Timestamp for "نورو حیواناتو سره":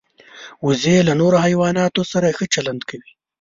1.21-2.27